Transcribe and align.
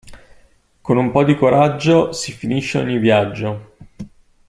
Con 0.81 0.97
un 0.97 1.11
po' 1.11 1.23
di 1.23 1.35
coraggio 1.35 2.11
si 2.11 2.31
finisce 2.31 2.79
ogni 2.79 2.97
viaggio. 2.97 3.73